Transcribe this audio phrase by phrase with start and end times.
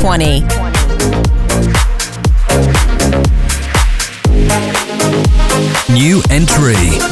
[0.00, 0.40] 20.
[5.92, 7.09] New entry.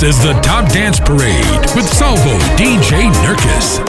[0.00, 3.80] This is the Top Dance Parade with Salvo DJ Nurkis.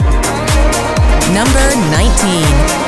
[1.32, 2.82] Number 19.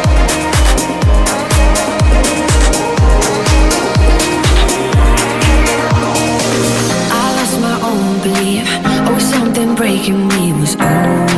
[8.23, 8.69] belief.
[8.85, 11.34] Oh, something breaking me was overcome.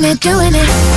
[0.00, 0.89] doing it, doing it.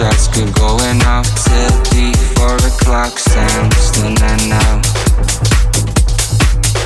[0.00, 3.70] shots keep going off till the four o'clock sound.
[3.74, 4.80] Still not now.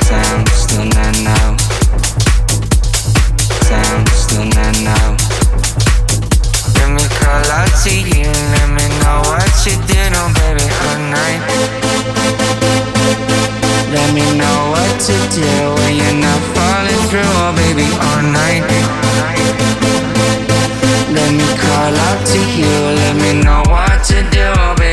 [0.03, 1.55] Sound still not now.
[3.63, 5.15] Sound still not now.
[6.75, 8.27] Let me call out to you.
[8.51, 11.41] Let me know what you did, oh baby, all night.
[13.95, 18.63] Let me know what to do when you're not falling through, oh baby, all night.
[18.67, 19.94] All night.
[21.15, 24.84] Let me call out to you, let me know what to do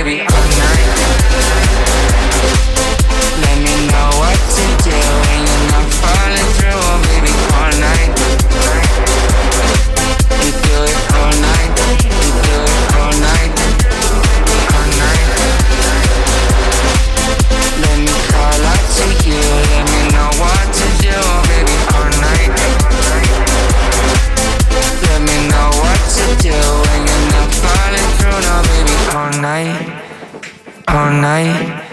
[31.32, 31.84] night,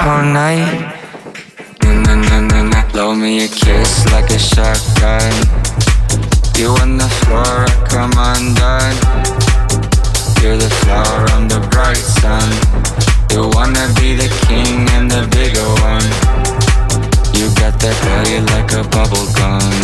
[0.00, 0.72] all night.
[1.82, 5.34] Na na na na, blow me a kiss like a shotgun.
[6.56, 8.96] You on the floor, I come undone.
[10.40, 12.48] You're the flower, I'm the bright sun.
[13.32, 16.08] You wanna be the king and the bigger one.
[17.36, 19.74] You got that belly like a bubble gum.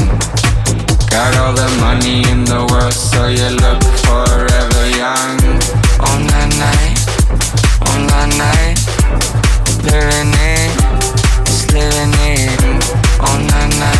[1.14, 5.36] Got all the money in the world, so you look forever young.
[6.10, 6.98] On that night,
[7.92, 8.69] on that night
[9.90, 10.70] living it,
[11.42, 12.60] it's living it.
[13.20, 13.99] oh night, night.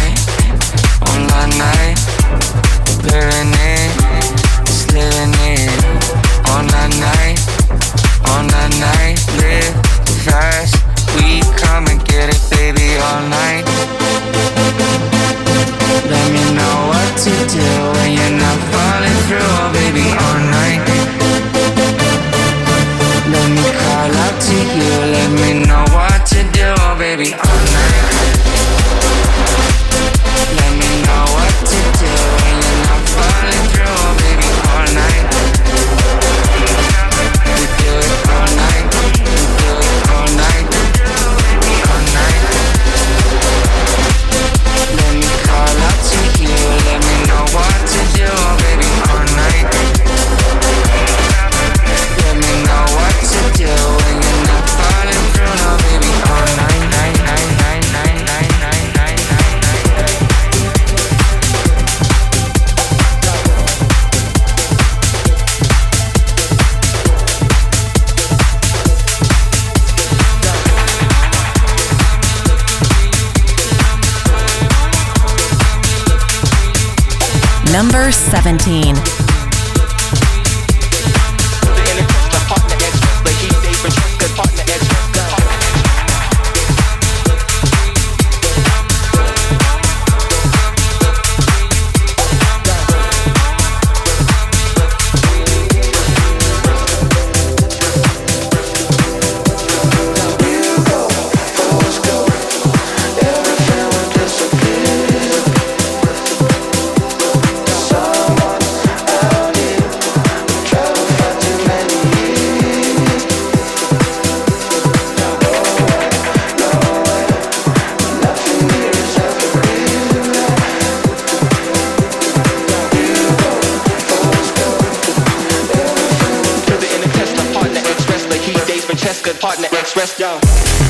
[129.41, 130.90] Partner, express yo.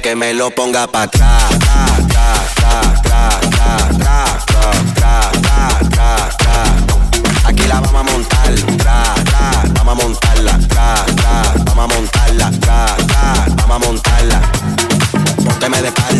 [0.00, 1.42] que me lo ponga pa' atrás.
[7.44, 12.50] Aquí la vamos a montar, tra, tra, vamos a montarla, tra, tra, vamos a montarla,
[12.60, 14.40] tra, tra, vamos a montarla.
[15.82, 16.17] De.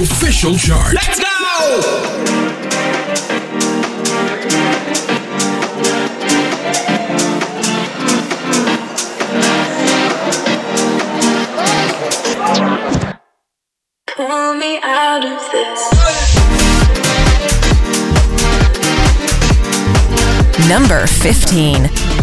[0.00, 0.92] Official chart.
[0.94, 1.24] Let's go!
[14.16, 15.80] Pull me out of this.
[20.68, 22.13] Number 15.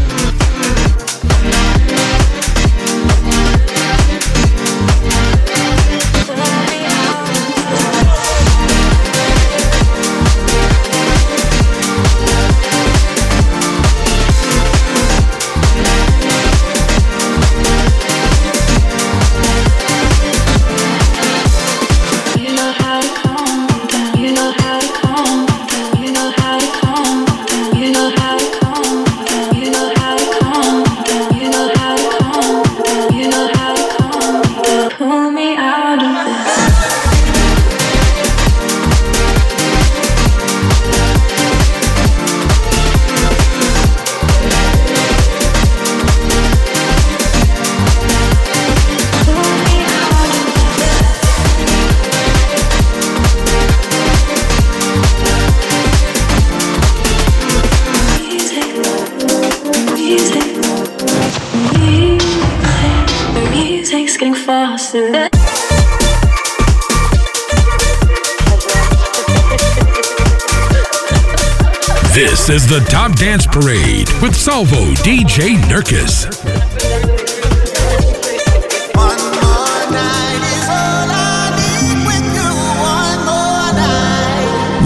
[72.14, 76.28] This is the Top Dance Parade with Salvo DJ Nurkis.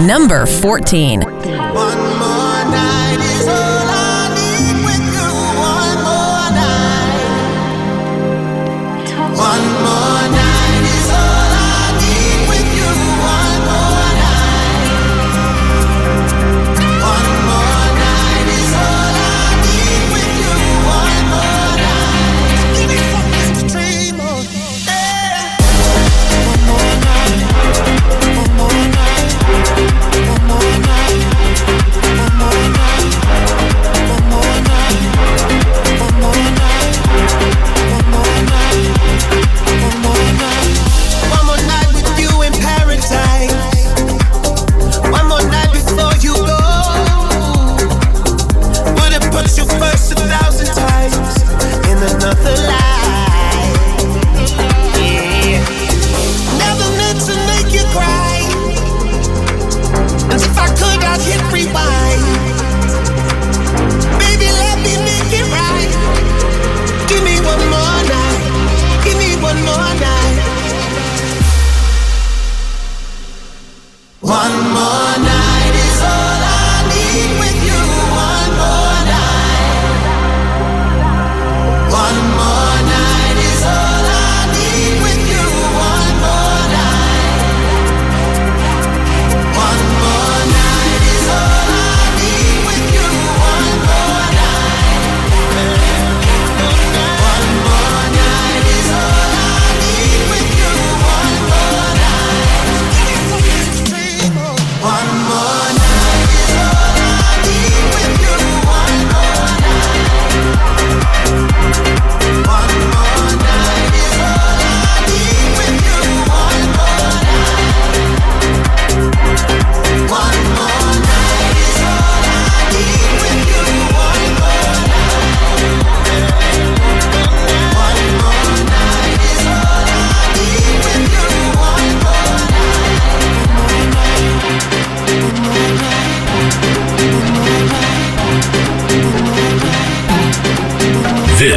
[0.06, 1.35] Number 14.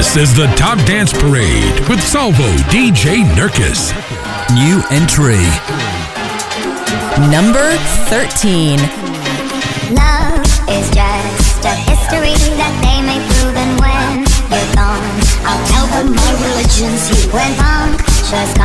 [0.09, 3.93] This is the Top Dance Parade with Salvo DJ Nurkis.
[4.57, 5.37] New entry.
[7.29, 7.77] Number
[8.09, 8.79] 13.
[9.93, 14.97] Love is just a history that they may prove and when you're gone.
[15.45, 17.05] I'll tell them my religion's.
[18.29, 18.58] Just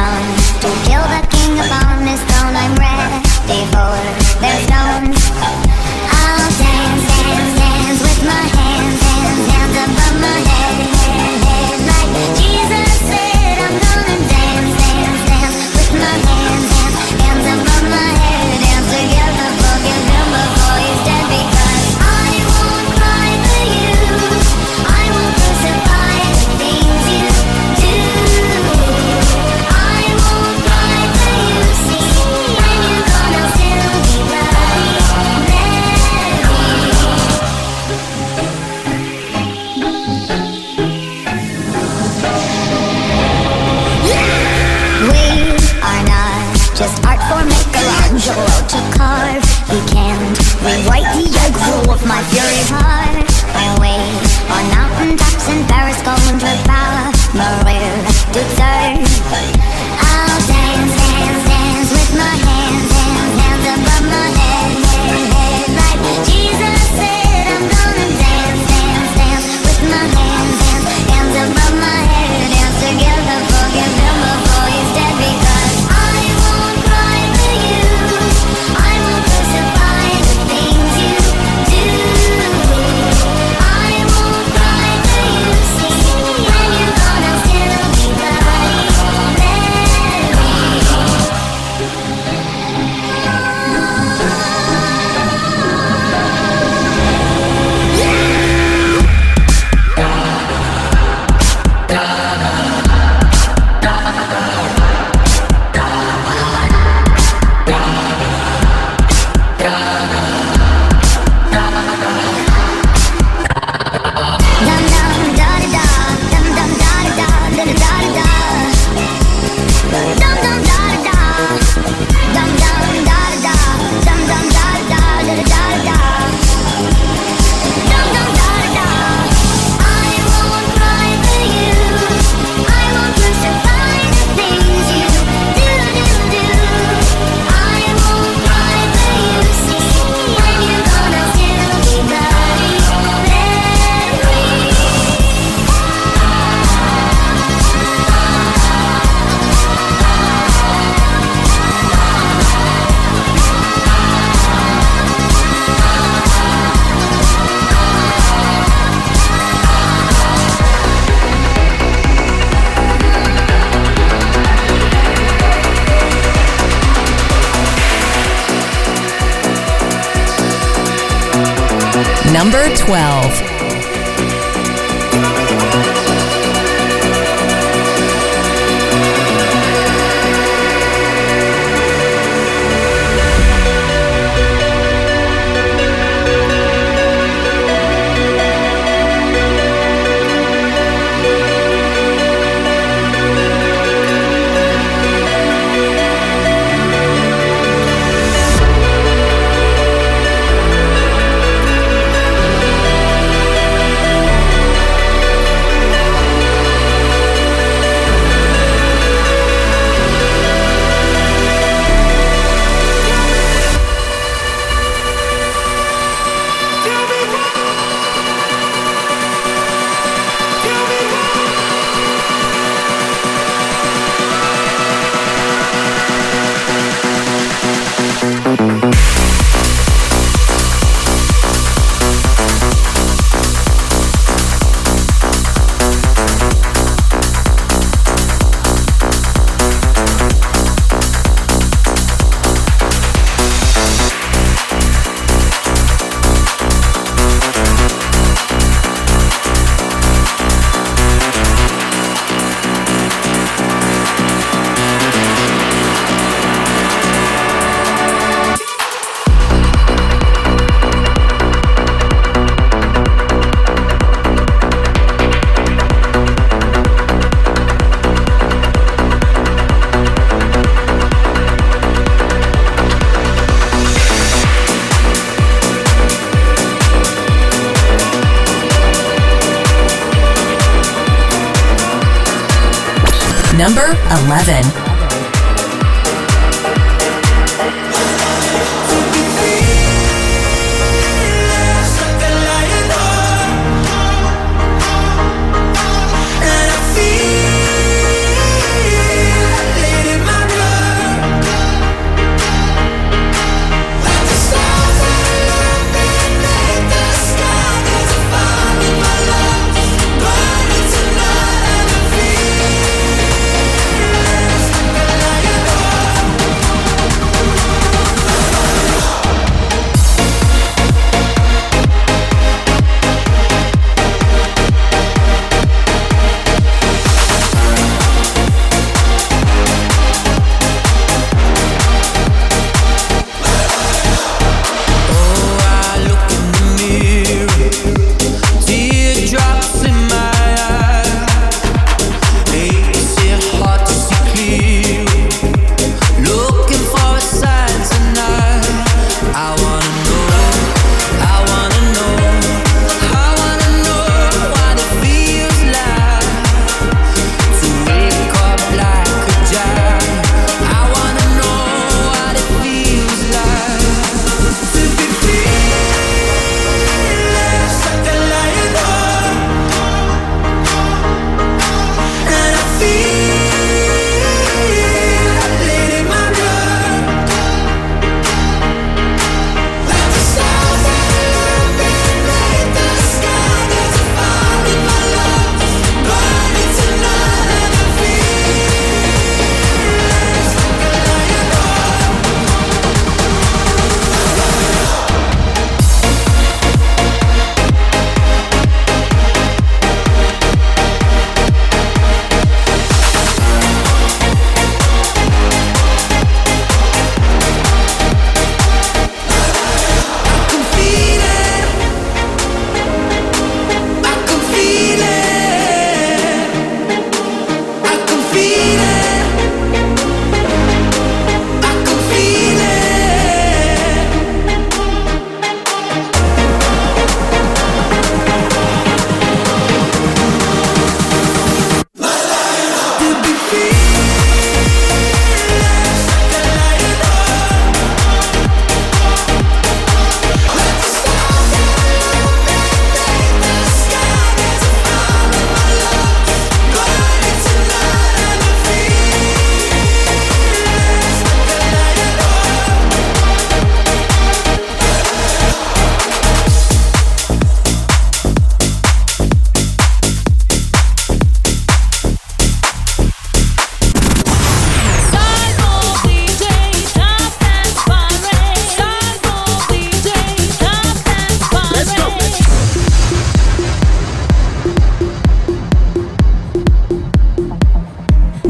[284.35, 284.84] 11.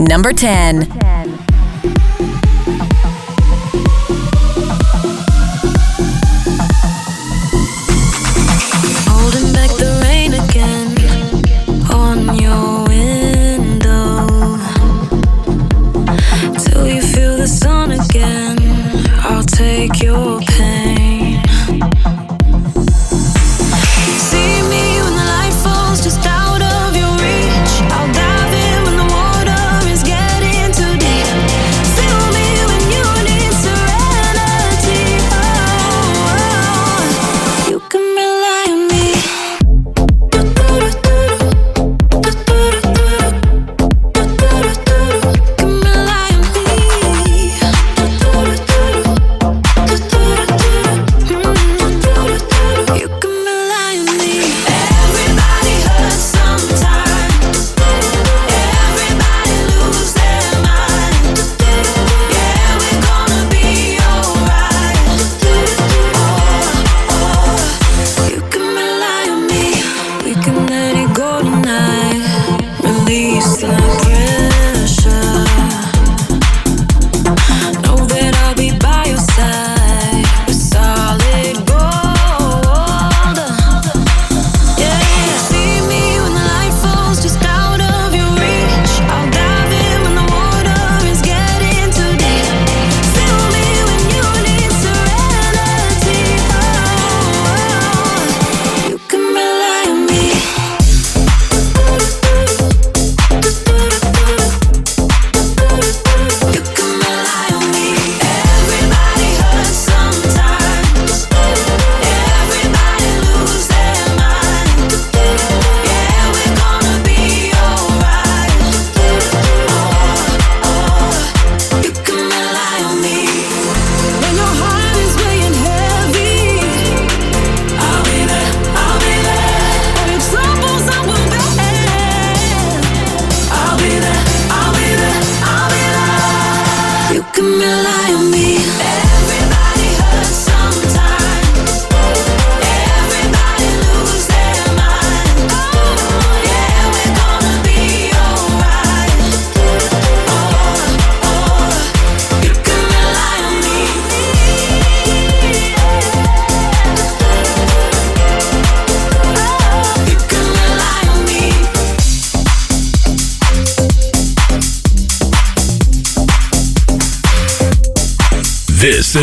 [0.04, 1.03] number 10.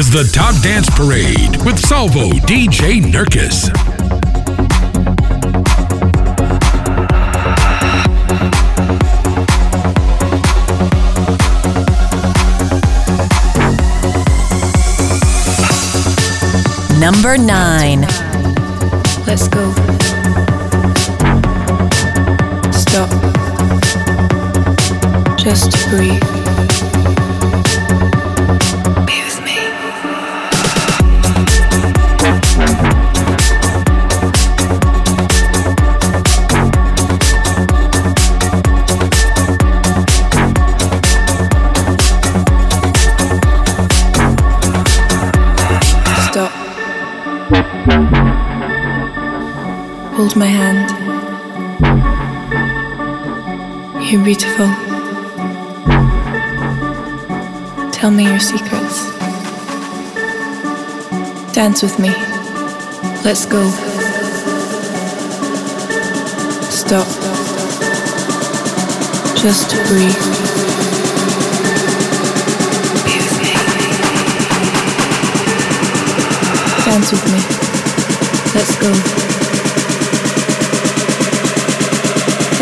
[0.02, 3.70] is the Top Dance Parade with Salvo DJ Nurkis.
[17.00, 18.02] Number nine.
[19.28, 19.72] Let's go.
[22.72, 23.10] Stop.
[25.38, 26.31] Just breathe.
[50.22, 50.88] hold my hand.
[54.06, 54.68] You're beautiful.
[57.92, 58.98] Tell me your secrets.
[61.56, 62.10] Dance with me.
[63.26, 63.64] Let's go.
[66.70, 67.08] Stop.
[69.44, 70.26] Just breathe.
[76.86, 77.40] Dance with me.
[78.54, 79.31] Let's go.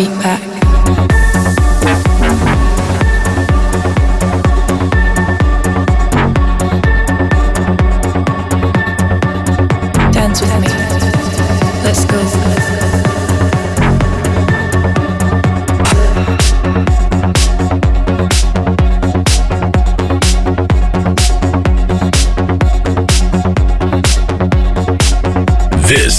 [0.00, 0.49] beat back.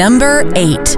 [0.00, 0.89] Number 8.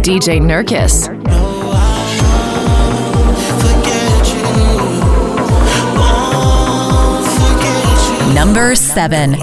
[0.00, 1.08] DJ Nurkis.
[8.34, 9.34] Number seven.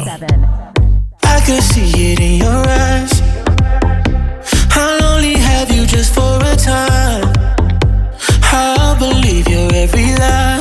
[1.23, 3.17] I could see it in your eyes.
[5.57, 7.33] Have you just for a time?
[8.43, 10.56] I'll believe your every lie.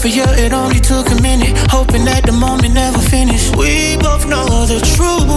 [0.00, 1.52] for you, it only took a minute.
[1.68, 3.54] Hoping that the moment never finished.
[3.54, 5.28] We both know the truth.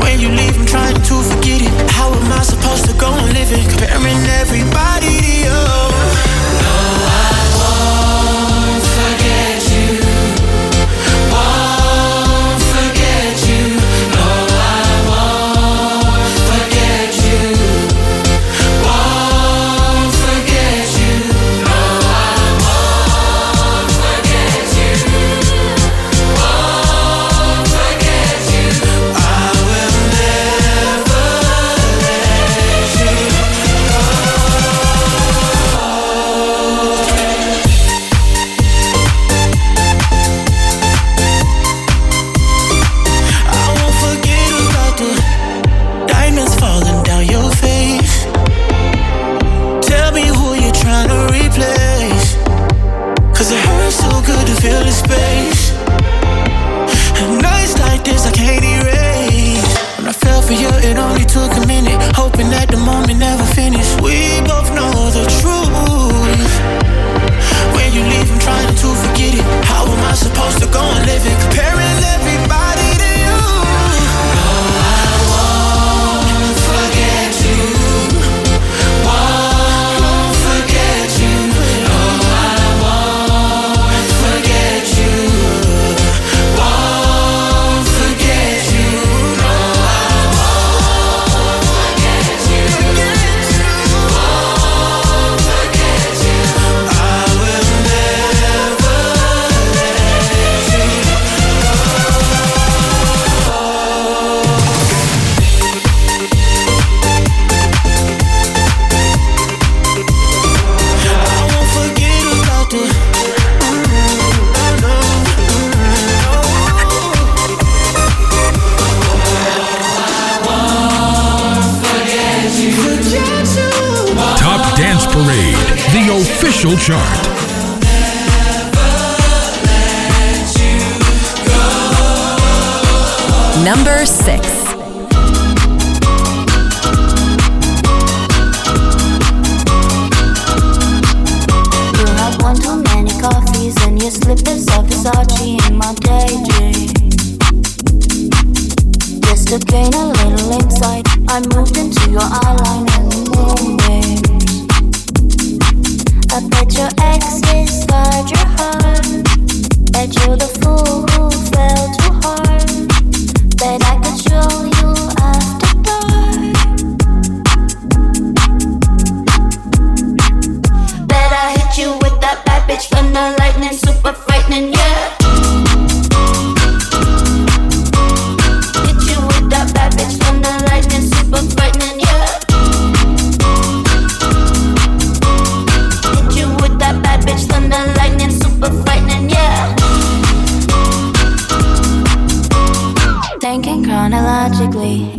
[0.00, 1.72] When you leave, I'm trying to forget it.
[1.92, 3.68] How am I supposed to go and live it?
[3.68, 5.21] Comparing everybody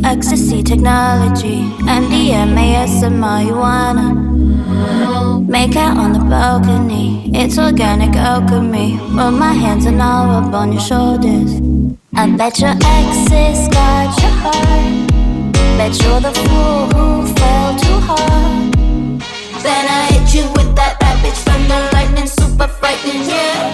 [0.04, 1.58] ecstasy technology,
[2.00, 2.68] MDMA
[3.08, 4.08] and marijuana.
[5.48, 8.98] Make out on the balcony, it's organic alchemy.
[9.16, 11.52] Rub my hands and I'll rub on your shoulders.
[12.16, 15.54] I bet your exes got your heart.
[15.78, 18.74] Bet you're the fool who fell too hard.
[19.66, 21.62] Then I hit you with that bitch from
[21.94, 23.73] lightning, super frightening, yeah.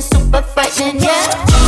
[0.00, 1.67] Super frightening, yeah.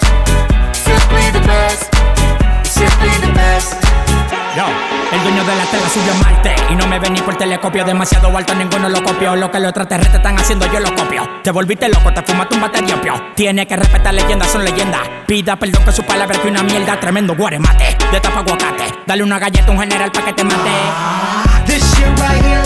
[5.11, 7.83] El dueño de la tela subió a Marte Y no me ven ni por telescopio
[7.83, 11.51] Demasiado alto, ninguno lo copió Lo que los extraterrestres están haciendo, yo lo copio Te
[11.51, 15.55] volviste loco, te fumaste un bate de opio Tiene que respetar leyendas, son leyendas Pida
[15.55, 19.67] perdón que su palabra que una mierda Tremendo guaremate, de tapa aguacate Dale una galleta
[19.67, 22.63] a un general pa' que te mate This shit right here,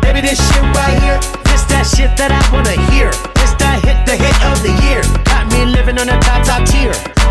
[0.00, 1.18] baby, this shit right here.
[1.44, 3.10] This that shit that I wanna hear.
[3.34, 5.02] This that hit, the hit of the year.
[5.24, 7.17] Got me living on a top, top tier.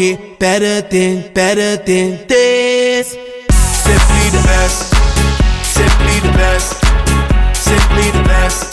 [0.00, 3.16] okay, better than, better than this.
[3.84, 4.94] Simply the best,
[5.76, 6.80] simply the best,
[7.60, 8.72] simply the best,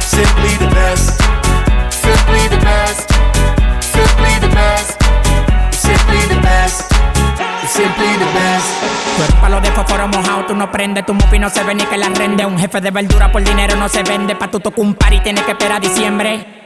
[0.00, 1.20] simply the best,
[1.92, 3.04] simply the best,
[3.84, 4.96] simply the best,
[5.76, 6.88] simply the best,
[7.68, 8.68] simply the best.
[9.16, 11.96] Tu palo de fósforo mojado, tú no prendes, tu mufi no se ve ni que
[11.96, 12.46] la rende.
[12.46, 15.20] Un jefe de verdura por dinero no se vende, pa' tu toco un par y
[15.20, 16.65] tienes que esperar a diciembre.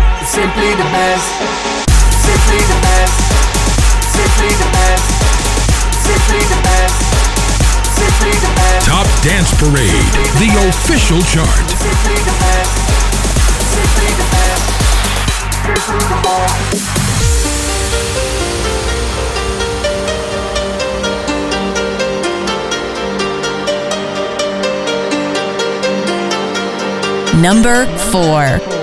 [0.31, 1.27] Simply the best.
[2.23, 3.19] Simply the best.
[4.15, 5.03] Simply the best.
[6.07, 6.95] Simply the best.
[7.99, 8.87] Simply the best.
[8.87, 10.07] Top Dance Parade,
[10.39, 11.67] the official chart.
[11.75, 12.71] Simply the best.
[13.75, 14.63] Simply the best.
[15.67, 16.91] Simply the best.
[27.35, 28.80] Number 4.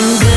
[0.00, 0.27] I'm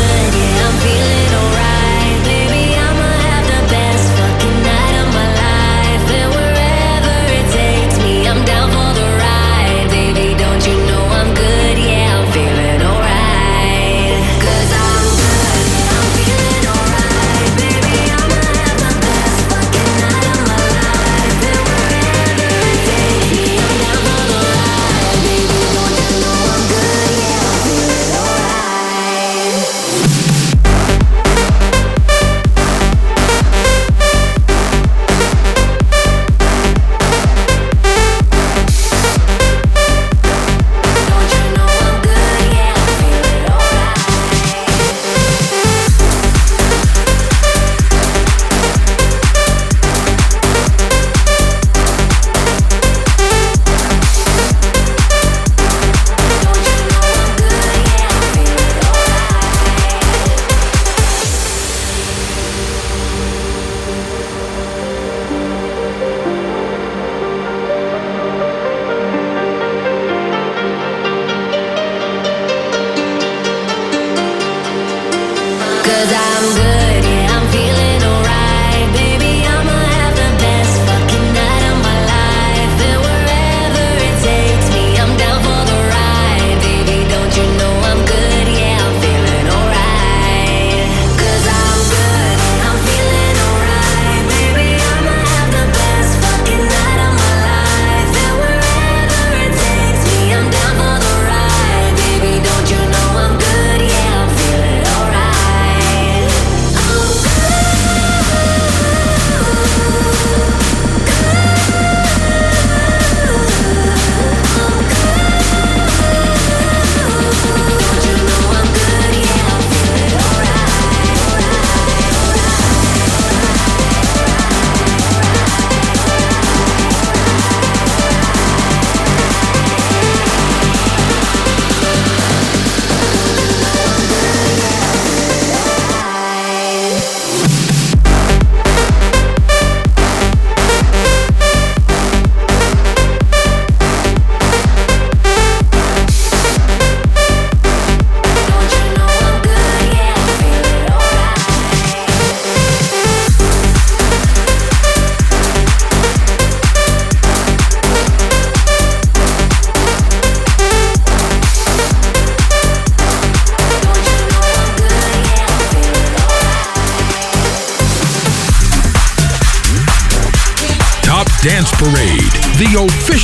[76.02, 76.81] Cause I'm good,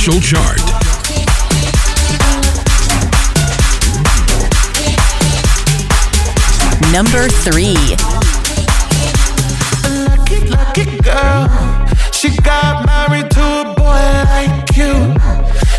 [0.08, 0.58] official chart.
[6.92, 7.76] number three.
[10.06, 11.48] Lucky, lucky girl.
[12.12, 14.02] She got married to a boy
[14.32, 15.14] like you.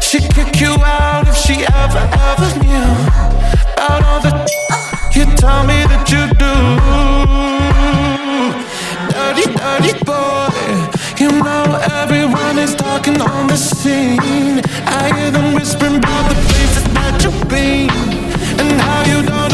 [0.02, 2.94] She'd kick you out if she ever, ever knew
[3.74, 4.32] about all the
[5.16, 6.54] you tell me that you do.
[9.12, 10.49] Dirty, dirty boy
[13.10, 14.62] walking on the scene.
[14.86, 17.90] I hear them whispering about the places that you've been
[18.60, 19.49] and how you don't.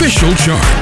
[0.00, 0.79] official chart.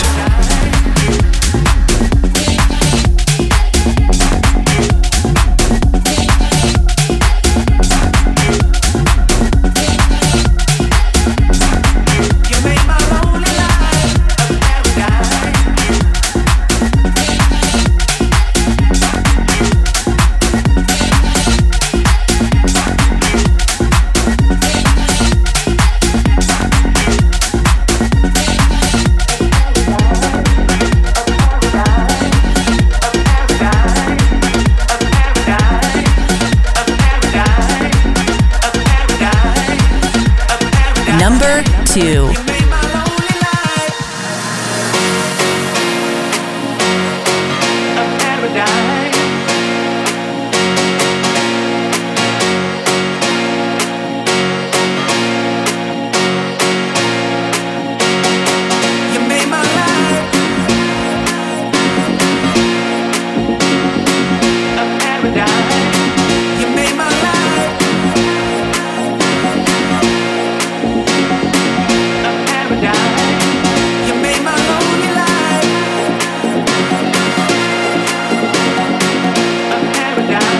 [80.28, 80.57] down.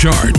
[0.00, 0.32] Chart.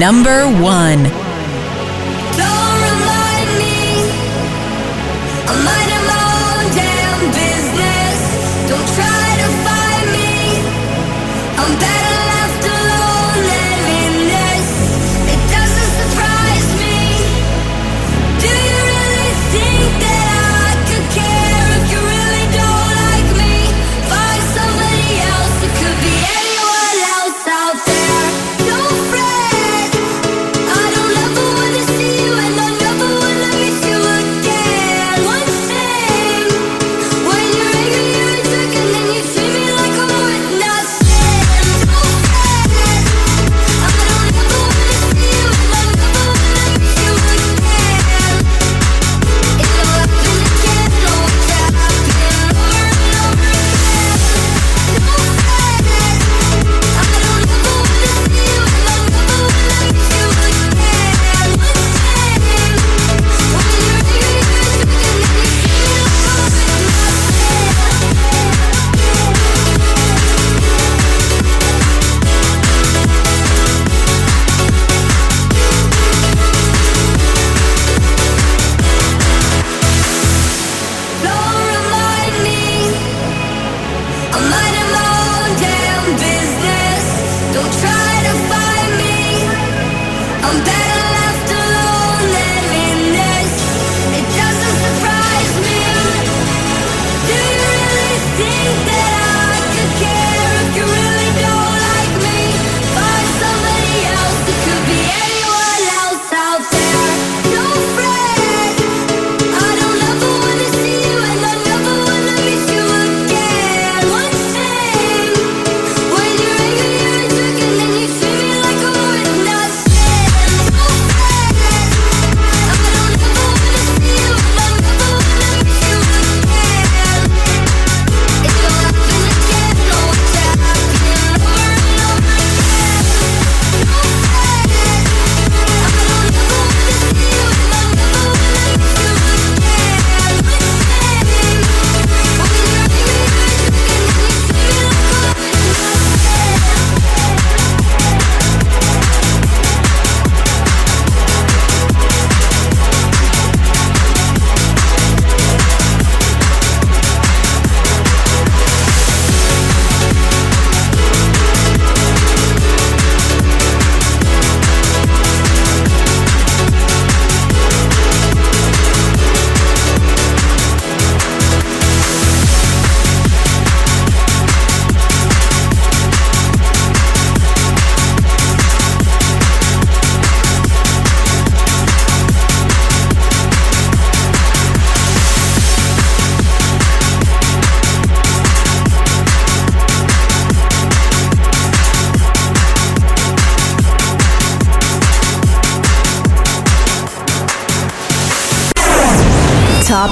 [0.00, 1.27] Number one.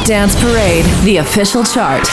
[0.07, 2.07] Dance Parade, the official chart.